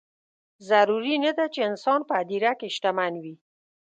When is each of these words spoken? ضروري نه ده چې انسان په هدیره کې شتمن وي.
ضروري 0.69 1.15
نه 1.25 1.31
ده 1.37 1.45
چې 1.53 1.59
انسان 1.69 1.99
په 2.07 2.13
هدیره 2.19 2.51
کې 2.59 2.67
شتمن 2.75 3.13
وي. 3.23 3.35